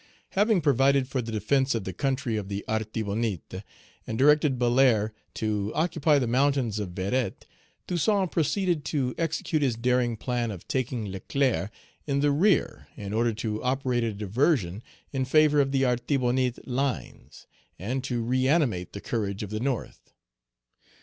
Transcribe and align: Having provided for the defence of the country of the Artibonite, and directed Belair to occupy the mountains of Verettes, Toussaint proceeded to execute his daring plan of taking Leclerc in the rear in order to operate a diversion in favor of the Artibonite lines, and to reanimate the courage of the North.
Having 0.31 0.61
provided 0.61 1.07
for 1.07 1.21
the 1.21 1.31
defence 1.31 1.75
of 1.75 1.83
the 1.83 1.93
country 1.93 2.35
of 2.35 2.47
the 2.49 2.65
Artibonite, 2.67 3.61
and 4.07 4.17
directed 4.17 4.57
Belair 4.57 5.13
to 5.35 5.71
occupy 5.75 6.17
the 6.17 6.25
mountains 6.25 6.79
of 6.79 6.89
Verettes, 6.93 7.45
Toussaint 7.85 8.29
proceeded 8.31 8.83
to 8.85 9.13
execute 9.19 9.61
his 9.61 9.75
daring 9.75 10.17
plan 10.17 10.49
of 10.49 10.67
taking 10.67 11.11
Leclerc 11.11 11.69
in 12.07 12.21
the 12.21 12.31
rear 12.31 12.87
in 12.97 13.13
order 13.13 13.31
to 13.31 13.61
operate 13.63 14.03
a 14.03 14.11
diversion 14.11 14.81
in 15.11 15.23
favor 15.23 15.61
of 15.61 15.71
the 15.71 15.85
Artibonite 15.85 16.65
lines, 16.67 17.45
and 17.77 18.03
to 18.03 18.23
reanimate 18.25 18.93
the 18.93 19.01
courage 19.01 19.43
of 19.43 19.51
the 19.51 19.59
North. 19.59 20.13